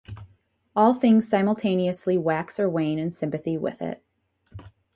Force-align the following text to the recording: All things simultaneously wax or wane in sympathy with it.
All 0.75 0.95
things 0.95 1.29
simultaneously 1.29 2.17
wax 2.17 2.59
or 2.59 2.67
wane 2.67 2.97
in 2.97 3.11
sympathy 3.11 3.55
with 3.55 3.83
it. 3.83 4.03